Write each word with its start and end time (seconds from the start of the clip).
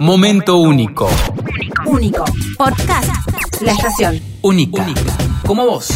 Momento 0.00 0.56
único. 0.56 1.08
Único. 1.86 2.24
Podcast. 2.58 3.30
La 3.60 3.72
estación. 3.72 4.20
Única. 4.42 4.84
Como 5.46 5.64
vos. 5.64 5.88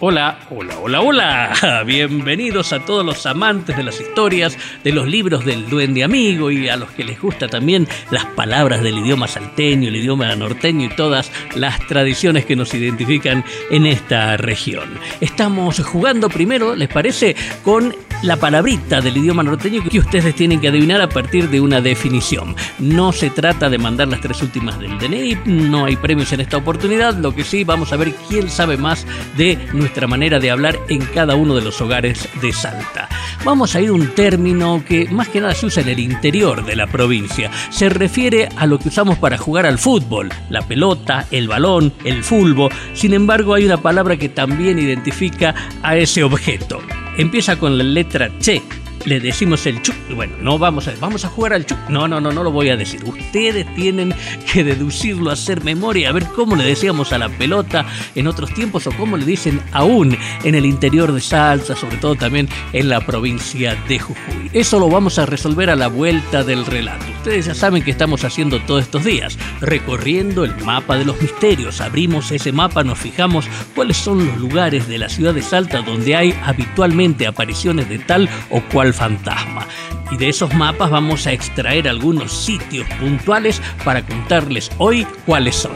Hola, 0.00 0.40
hola, 0.50 0.78
hola, 0.82 1.00
hola. 1.00 1.82
Bienvenidos 1.86 2.72
a 2.72 2.80
todos 2.80 3.06
los 3.06 3.24
amantes 3.24 3.76
de 3.76 3.84
las 3.84 4.00
historias, 4.00 4.58
de 4.82 4.92
los 4.92 5.06
libros 5.06 5.44
del 5.44 5.68
duende 5.70 6.02
amigo 6.02 6.50
y 6.50 6.68
a 6.68 6.76
los 6.76 6.90
que 6.90 7.04
les 7.04 7.20
gusta 7.20 7.46
también 7.46 7.86
las 8.10 8.24
palabras 8.26 8.82
del 8.82 8.98
idioma 8.98 9.28
salteño, 9.28 9.88
el 9.88 9.96
idioma 9.96 10.34
norteño 10.34 10.86
y 10.86 10.96
todas 10.96 11.30
las 11.54 11.78
tradiciones 11.86 12.44
que 12.44 12.56
nos 12.56 12.74
identifican 12.74 13.44
en 13.70 13.86
esta 13.86 14.36
región. 14.36 14.98
Estamos 15.20 15.78
jugando 15.80 16.28
primero, 16.28 16.74
¿les 16.74 16.88
parece? 16.88 17.36
Con 17.62 17.94
la 18.24 18.36
palabrita 18.36 19.02
del 19.02 19.18
idioma 19.18 19.42
norteño 19.42 19.82
que 19.84 19.98
ustedes 19.98 20.34
tienen 20.34 20.58
que 20.58 20.68
adivinar 20.68 21.00
a 21.02 21.08
partir 21.08 21.50
de 21.50 21.60
una 21.60 21.82
definición. 21.82 22.56
No 22.78 23.12
se 23.12 23.28
trata 23.28 23.68
de 23.68 23.76
mandar 23.76 24.08
las 24.08 24.22
tres 24.22 24.40
últimas 24.40 24.78
del 24.80 24.98
DNI, 24.98 25.36
no 25.44 25.84
hay 25.84 25.96
premios 25.96 26.32
en 26.32 26.40
esta 26.40 26.56
oportunidad, 26.56 27.14
lo 27.18 27.34
que 27.34 27.44
sí 27.44 27.64
vamos 27.64 27.92
a 27.92 27.96
ver 27.96 28.14
quién 28.28 28.48
sabe 28.48 28.78
más 28.78 29.06
de 29.36 29.58
nuestra 29.74 30.06
manera 30.06 30.38
de 30.38 30.50
hablar 30.50 30.78
en 30.88 31.04
cada 31.04 31.34
uno 31.34 31.54
de 31.54 31.60
los 31.60 31.80
hogares 31.82 32.26
de 32.40 32.52
Salta. 32.52 33.10
Vamos 33.44 33.74
a 33.74 33.82
ir 33.82 33.90
a 33.90 33.92
un 33.92 34.08
término 34.14 34.82
que 34.88 35.06
más 35.10 35.28
que 35.28 35.42
nada 35.42 35.54
se 35.54 35.66
usa 35.66 35.82
en 35.82 35.90
el 35.90 35.98
interior 35.98 36.64
de 36.64 36.76
la 36.76 36.86
provincia. 36.86 37.50
Se 37.68 37.90
refiere 37.90 38.48
a 38.56 38.66
lo 38.66 38.78
que 38.78 38.88
usamos 38.88 39.18
para 39.18 39.36
jugar 39.36 39.66
al 39.66 39.78
fútbol, 39.78 40.30
la 40.48 40.62
pelota, 40.62 41.26
el 41.30 41.46
balón, 41.46 41.92
el 42.04 42.24
fulbo. 42.24 42.70
Sin 42.94 43.12
embargo, 43.12 43.52
hay 43.52 43.66
una 43.66 43.76
palabra 43.76 44.16
que 44.16 44.30
también 44.30 44.78
identifica 44.78 45.54
a 45.82 45.96
ese 45.98 46.24
objeto. 46.24 46.80
Empieza 47.16 47.56
con 47.56 47.76
la 47.76 47.84
letra 47.84 48.28
Che 48.38 48.62
le 49.04 49.20
decimos 49.20 49.66
el 49.66 49.82
chu. 49.82 49.92
Bueno, 50.14 50.34
no 50.40 50.58
vamos 50.58 50.88
a 50.88 50.94
vamos 51.00 51.24
a 51.24 51.28
jugar 51.28 51.52
al 51.52 51.66
chu. 51.66 51.76
No, 51.88 52.08
no, 52.08 52.20
no, 52.20 52.32
no 52.32 52.42
lo 52.42 52.50
voy 52.50 52.68
a 52.68 52.76
decir. 52.76 53.02
Ustedes 53.04 53.72
tienen 53.74 54.14
que 54.52 54.64
deducirlo, 54.64 55.30
hacer 55.30 55.62
memoria, 55.62 56.08
a 56.08 56.12
ver 56.12 56.26
cómo 56.34 56.56
le 56.56 56.64
decíamos 56.64 57.12
a 57.12 57.18
la 57.18 57.28
pelota 57.28 57.86
en 58.14 58.26
otros 58.26 58.52
tiempos 58.54 58.86
o 58.86 58.92
cómo 58.92 59.16
le 59.16 59.24
dicen 59.24 59.60
aún 59.72 60.16
en 60.42 60.54
el 60.54 60.64
interior 60.64 61.12
de 61.12 61.20
Salsa, 61.20 61.76
sobre 61.76 61.96
todo 61.98 62.14
también 62.14 62.48
en 62.72 62.88
la 62.88 63.00
provincia 63.00 63.76
de 63.88 63.98
Jujuy. 63.98 64.50
Eso 64.52 64.78
lo 64.78 64.88
vamos 64.88 65.18
a 65.18 65.26
resolver 65.26 65.70
a 65.70 65.76
la 65.76 65.88
vuelta 65.88 66.44
del 66.44 66.64
relato. 66.64 67.04
Ustedes 67.18 67.46
ya 67.46 67.54
saben 67.54 67.82
que 67.82 67.90
estamos 67.90 68.24
haciendo 68.24 68.60
todos 68.60 68.82
estos 68.82 69.04
días, 69.04 69.38
recorriendo 69.60 70.44
el 70.44 70.56
mapa 70.64 70.96
de 70.96 71.04
los 71.04 71.20
misterios. 71.20 71.80
Abrimos 71.80 72.30
ese 72.30 72.52
mapa, 72.52 72.84
nos 72.84 72.98
fijamos 72.98 73.46
cuáles 73.74 73.96
son 73.96 74.26
los 74.26 74.36
lugares 74.38 74.88
de 74.88 74.98
la 74.98 75.08
ciudad 75.08 75.34
de 75.34 75.42
Salta 75.42 75.82
donde 75.82 76.16
hay 76.16 76.34
habitualmente 76.44 77.26
apariciones 77.26 77.88
de 77.88 77.98
tal 77.98 78.28
o 78.50 78.60
cual 78.62 78.93
fantasma. 78.94 79.66
Y 80.10 80.16
de 80.16 80.28
esos 80.28 80.54
mapas 80.54 80.90
vamos 80.90 81.26
a 81.26 81.32
extraer 81.32 81.88
algunos 81.88 82.32
sitios 82.32 82.86
puntuales 83.00 83.60
para 83.84 84.02
contarles 84.02 84.70
hoy 84.78 85.06
cuáles 85.26 85.56
son. 85.56 85.72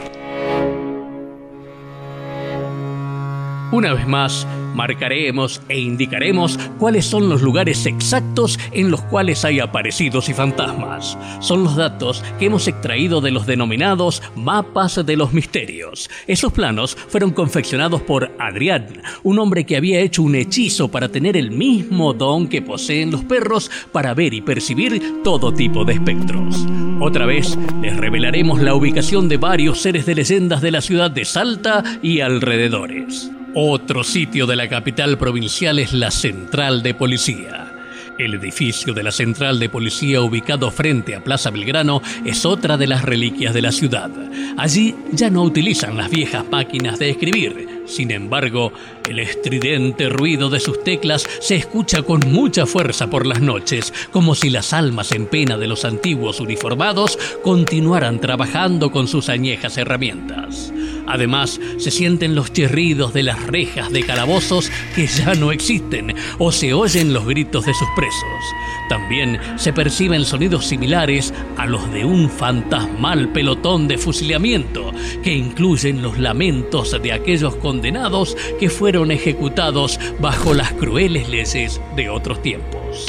Una 3.71 3.93
vez 3.93 4.07
más, 4.07 4.47
marcaremos 4.75 5.61
e 5.69 5.79
indicaremos 5.79 6.59
cuáles 6.77 7.05
son 7.05 7.29
los 7.29 7.41
lugares 7.41 7.85
exactos 7.85 8.59
en 8.71 8.91
los 8.91 9.01
cuales 9.01 9.45
hay 9.45 9.59
aparecidos 9.59 10.29
y 10.29 10.33
fantasmas. 10.33 11.17
Son 11.39 11.63
los 11.63 11.75
datos 11.75 12.23
que 12.39 12.45
hemos 12.45 12.67
extraído 12.67 13.21
de 13.21 13.31
los 13.31 13.45
denominados 13.45 14.21
mapas 14.35 15.05
de 15.05 15.17
los 15.17 15.33
misterios. 15.33 16.09
Esos 16.27 16.53
planos 16.53 16.95
fueron 16.95 17.31
confeccionados 17.31 18.01
por 18.01 18.31
Adrián, 18.39 19.01
un 19.23 19.39
hombre 19.39 19.65
que 19.65 19.77
había 19.77 19.99
hecho 19.99 20.23
un 20.23 20.35
hechizo 20.35 20.89
para 20.89 21.09
tener 21.09 21.37
el 21.37 21.51
mismo 21.51 22.13
don 22.13 22.47
que 22.47 22.61
poseen 22.61 23.11
los 23.11 23.23
perros 23.23 23.69
para 23.91 24.13
ver 24.13 24.33
y 24.33 24.41
percibir 24.41 25.21
todo 25.23 25.53
tipo 25.53 25.85
de 25.85 25.93
espectros. 25.93 26.65
Otra 27.01 27.25
vez 27.25 27.57
les 27.81 27.95
revelaremos 27.95 28.61
la 28.61 28.75
ubicación 28.75 29.29
de 29.29 29.37
varios 29.37 29.81
seres 29.81 30.05
de 30.05 30.15
leyendas 30.15 30.61
de 30.61 30.71
la 30.71 30.81
ciudad 30.81 31.09
de 31.11 31.25
Salta 31.25 31.83
y 32.01 32.19
alrededores. 32.19 33.31
Otro 33.55 34.03
sitio 34.03 34.45
de 34.45 34.55
la 34.59 34.67
capital 34.67 35.17
provincial 35.17 35.79
es 35.79 35.93
la 35.93 36.11
Central 36.11 36.83
de 36.83 36.93
Policía. 36.93 37.71
El 38.17 38.33
edificio 38.33 38.93
de 38.93 39.03
la 39.03 39.13
Central 39.13 39.57
de 39.57 39.69
Policía 39.69 40.19
ubicado 40.19 40.69
frente 40.69 41.15
a 41.15 41.23
Plaza 41.23 41.49
Belgrano 41.49 42.01
es 42.25 42.45
otra 42.45 42.75
de 42.75 42.85
las 42.85 43.03
reliquias 43.03 43.53
de 43.53 43.61
la 43.61 43.71
ciudad. 43.71 44.11
Allí 44.57 44.97
ya 45.13 45.29
no 45.29 45.43
utilizan 45.43 45.95
las 45.95 46.09
viejas 46.09 46.43
máquinas 46.51 46.99
de 46.99 47.09
escribir. 47.11 47.78
Sin 47.89 48.11
embargo, 48.11 48.71
el 49.09 49.17
estridente 49.17 50.09
ruido 50.09 50.51
de 50.51 50.59
sus 50.59 50.83
teclas 50.83 51.25
se 51.41 51.55
escucha 51.55 52.03
con 52.03 52.21
mucha 52.31 52.67
fuerza 52.67 53.09
por 53.09 53.25
las 53.25 53.41
noches, 53.41 53.91
como 54.11 54.35
si 54.35 54.51
las 54.51 54.73
almas 54.73 55.11
en 55.11 55.25
pena 55.25 55.57
de 55.57 55.67
los 55.67 55.85
antiguos 55.85 56.39
uniformados 56.39 57.17
continuaran 57.41 58.21
trabajando 58.21 58.91
con 58.91 59.07
sus 59.07 59.27
añejas 59.27 59.77
herramientas. 59.77 60.71
Además, 61.07 61.59
se 61.77 61.89
sienten 61.89 62.35
los 62.35 62.53
chirridos 62.53 63.11
de 63.13 63.23
las 63.23 63.43
rejas 63.47 63.91
de 63.91 64.03
calabozos 64.03 64.71
que 64.95 65.07
ya 65.07 65.33
no 65.33 65.51
existen 65.51 66.13
o 66.37 66.51
se 66.51 66.73
oyen 66.73 67.11
los 67.11 67.25
gritos 67.25 67.65
de 67.65 67.73
sus 67.73 67.87
presos. 67.95 68.78
También 68.89 69.39
se 69.55 69.71
perciben 69.71 70.25
sonidos 70.25 70.65
similares 70.65 71.33
a 71.57 71.67
los 71.67 71.89
de 71.93 72.03
un 72.03 72.29
fantasmal 72.29 73.29
pelotón 73.29 73.87
de 73.87 73.99
fusilamiento 73.99 74.91
que 75.23 75.31
incluyen 75.33 76.01
los 76.01 76.17
lamentos 76.17 76.99
de 77.01 77.13
aquellos 77.13 77.55
condenados 77.57 78.35
que 78.59 78.69
fueron 78.69 79.11
ejecutados 79.11 79.99
bajo 80.19 80.53
las 80.55 80.73
crueles 80.73 81.29
leyes 81.29 81.79
de 81.95 82.09
otros 82.09 82.41
tiempos. 82.41 83.05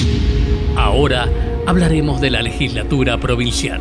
Ahora 0.76 1.28
hablaremos 1.66 2.20
de 2.20 2.30
la 2.30 2.42
legislatura 2.42 3.18
provincial. 3.18 3.80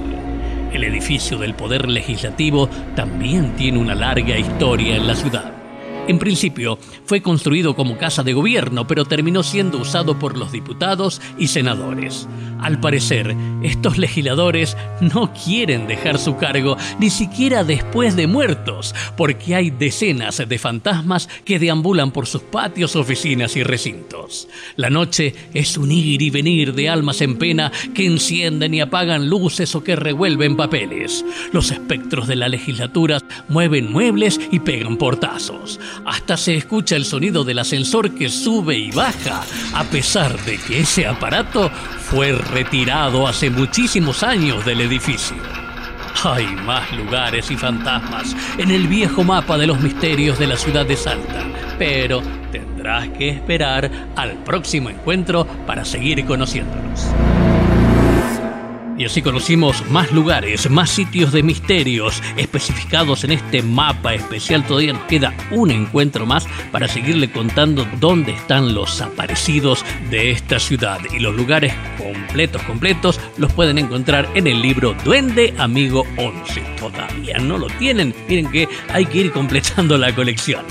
El 0.72 0.86
edificio 0.86 1.38
del 1.38 1.54
Poder 1.54 1.90
Legislativo 1.90 2.70
también 2.96 3.56
tiene 3.56 3.78
una 3.78 3.96
larga 3.96 4.38
historia 4.38 4.96
en 4.96 5.08
la 5.08 5.16
ciudad. 5.16 5.59
En 6.10 6.18
principio 6.18 6.80
fue 7.06 7.22
construido 7.22 7.76
como 7.76 8.00
casa 8.00 8.24
de 8.24 8.34
gobierno, 8.34 8.88
pero 8.88 9.06
terminó 9.06 9.44
siendo 9.44 9.78
usado 9.78 10.18
por 10.18 10.40
los 10.40 10.52
diputados 10.52 11.22
y 11.38 11.50
senadores. 11.50 12.28
Al 12.60 12.80
parecer, 12.80 13.36
estos 13.62 14.00
legisladores 14.00 14.76
no 15.02 15.32
quieren 15.34 15.86
dejar 15.86 16.18
su 16.18 16.36
cargo 16.36 16.78
ni 17.00 17.12
siquiera 17.12 17.64
después 17.64 18.16
de 18.16 18.26
muertos, 18.26 18.96
porque 19.16 19.54
hay 19.54 19.70
decenas 19.70 20.42
de 20.46 20.58
fantasmas 20.58 21.30
que 21.46 21.60
deambulan 21.60 22.12
por 22.12 22.26
sus 22.26 22.42
patios, 22.42 22.96
oficinas 22.96 23.56
y 23.56 23.62
recintos. 23.62 24.48
La 24.78 24.90
noche 24.90 25.36
es 25.54 25.78
un 25.78 25.92
ir 25.92 26.24
y 26.24 26.32
venir 26.32 26.74
de 26.74 26.90
almas 26.90 27.22
en 27.22 27.38
pena 27.38 27.72
que 27.94 28.08
encienden 28.08 28.74
y 28.74 28.82
apagan 28.82 29.30
luces 29.30 29.76
o 29.76 29.84
que 29.84 29.96
revuelven 29.96 30.58
papeles. 30.58 31.24
Los 31.54 31.70
espectros 31.70 32.28
de 32.28 32.36
la 32.36 32.50
legislatura 32.50 33.20
mueven 33.48 33.92
muebles 33.92 34.42
y 34.52 34.60
pegan 34.60 34.98
portazos. 34.98 35.80
Hasta 36.06 36.38
se 36.38 36.56
escucha 36.56 36.96
el 36.96 37.06
sonido 37.06 37.44
del 37.44 37.60
ascensor 37.60 38.14
que 38.16 38.30
sube 38.30 38.78
y 38.78 38.92
baja, 38.92 39.44
a 39.74 39.84
pesar 39.86 40.38
de 40.46 40.58
que 40.58 40.80
ese 40.80 41.06
aparato 41.06 41.70
fue 42.10 42.32
retirado 42.32 43.28
hace 43.28 43.50
muchísimos 43.50 44.24
años 44.24 44.66
del 44.66 44.82
edificio. 44.82 45.38
Hay 46.24 46.48
más 46.66 46.92
lugares 46.92 47.50
y 47.52 47.56
fantasmas 47.56 48.36
en 48.58 48.72
el 48.72 48.88
viejo 48.88 49.24
mapa 49.24 49.58
de 49.58 49.68
los 49.68 49.80
misterios 49.80 50.38
de 50.40 50.48
la 50.48 50.58
ciudad 50.58 50.86
de 50.86 50.98
Salta, 50.98 51.46
pero 51.78 52.22
tendrás 52.52 53.08
que 53.10 53.30
esperar 53.30 53.90
al 54.16 54.44
próximo 54.44 54.90
encuentro 54.90 55.46
para 55.66 55.86
seguir 55.86 56.26
conociéndolos. 56.26 57.08
Y 59.00 59.06
así 59.06 59.22
conocimos 59.22 59.90
más 59.90 60.12
lugares, 60.12 60.70
más 60.70 60.90
sitios 60.90 61.32
de 61.32 61.42
misterios 61.42 62.22
especificados 62.36 63.24
en 63.24 63.32
este 63.32 63.62
mapa 63.64 64.14
especial. 64.14 64.68
Todavía 64.68 64.92
nos 64.92 65.04
queda 65.04 65.34
un 65.52 65.72
encuentro 65.72 66.26
más 66.26 66.46
para 66.70 66.90
seguirle 66.90 67.32
contando 67.32 67.88
dónde 68.02 68.34
están 68.34 68.74
los 68.74 69.00
aparecidos 69.00 69.86
de 70.10 70.32
esta 70.32 70.60
ciudad. 70.60 71.00
Y 71.14 71.20
los 71.20 71.34
lugares 71.34 71.74
completos, 71.98 72.62
completos, 72.64 73.22
los 73.38 73.54
pueden 73.54 73.78
encontrar 73.78 74.28
en 74.36 74.48
el 74.48 74.62
libro 74.62 74.94
Duende 75.06 75.54
Amigo 75.58 76.06
11. 76.18 76.62
Todavía 76.78 77.38
no 77.38 77.58
lo 77.58 77.68
tienen. 77.68 78.14
Miren 78.28 78.52
que 78.52 78.68
hay 78.90 79.06
que 79.06 79.20
ir 79.20 79.32
completando 79.32 79.98
la 79.98 80.14
colección. 80.14 80.66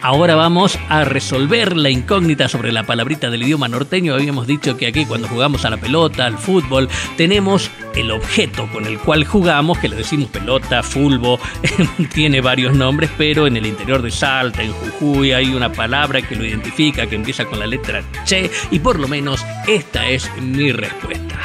Ahora 0.00 0.34
vamos 0.34 0.78
a 0.90 1.04
resolver 1.04 1.76
la 1.76 1.88
incógnita 1.88 2.46
sobre 2.48 2.72
la 2.72 2.84
palabrita 2.84 3.30
del 3.30 3.42
idioma 3.42 3.68
norteño. 3.68 4.14
Habíamos 4.14 4.46
dicho 4.46 4.76
que 4.76 4.86
aquí 4.86 5.06
cuando 5.06 5.28
jugamos 5.28 5.64
a 5.64 5.70
la 5.70 5.78
pelota, 5.78 6.26
al 6.26 6.36
fútbol, 6.36 6.90
tenemos 7.16 7.70
el 7.94 8.10
objeto 8.10 8.68
con 8.72 8.86
el 8.86 8.98
cual 8.98 9.24
jugamos, 9.24 9.78
que 9.78 9.88
le 9.88 9.96
decimos 9.96 10.30
pelota, 10.30 10.82
fulbo, 10.82 11.38
tiene 12.12 12.40
varios 12.40 12.74
nombres, 12.74 13.10
pero 13.16 13.46
en 13.46 13.56
el 13.56 13.66
interior 13.66 14.02
de 14.02 14.10
Salta, 14.10 14.62
en 14.62 14.72
Jujuy, 14.72 15.32
hay 15.32 15.54
una 15.54 15.72
palabra 15.72 16.22
que 16.22 16.36
lo 16.36 16.44
identifica, 16.44 17.06
que 17.06 17.16
empieza 17.16 17.44
con 17.44 17.58
la 17.58 17.66
letra 17.66 18.02
che, 18.24 18.50
y 18.70 18.78
por 18.78 18.98
lo 18.98 19.08
menos 19.08 19.44
esta 19.66 20.08
es 20.08 20.30
mi 20.40 20.72
respuesta. 20.72 21.40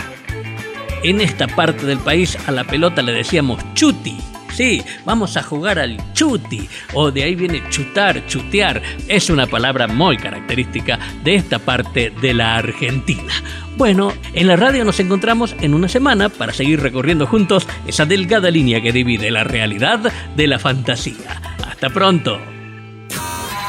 En 1.04 1.22
esta 1.22 1.48
parte 1.48 1.86
del 1.86 2.00
país 2.00 2.38
a 2.48 2.52
la 2.52 2.66
pelota 2.66 3.02
le 3.02 3.14
decíamos 3.14 3.62
chuti 3.74 4.18
sí, 4.60 4.84
vamos 5.06 5.38
a 5.38 5.44
jugar 5.44 5.80
al 5.80 5.96
chuti, 6.12 6.68
o 6.94 7.12
de 7.12 7.24
ahí 7.24 7.34
viene 7.34 7.64
chutar, 7.70 8.26
chutear. 8.28 8.82
Es 9.08 9.30
una 9.30 9.48
palabra 9.48 9.88
muy 9.88 10.18
característica 10.18 11.00
de 11.24 11.36
esta 11.36 11.60
parte 11.60 12.12
de 12.22 12.34
la 12.34 12.58
Argentina. 12.58 13.32
Bueno, 13.78 14.12
en 14.34 14.48
la 14.48 14.58
radio 14.58 14.84
nos 14.84 15.00
encontramos 15.00 15.56
en 15.62 15.74
una 15.74 15.88
semana 15.88 16.28
para 16.28 16.52
seguir 16.52 16.82
recorriendo 16.82 17.26
juntos 17.26 17.66
esa 17.88 18.06
delgada 18.06 18.52
línea 18.52 18.82
que 18.82 18.92
divide 18.92 19.32
la 19.32 19.46
realidad 19.46 20.12
de 20.36 20.48
la 20.48 20.60
fantasía. 20.60 21.42
Hasta 21.66 21.90
pronto. 21.90 22.38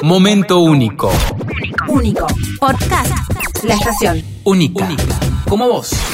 Momento 0.02 0.58
único. 0.58 1.12
Único. 1.86 2.26
Podcast. 2.58 3.12
La 3.62 3.74
estación. 3.74 4.24
Única. 4.42 4.88
Como 5.46 5.68
vos. 5.68 6.09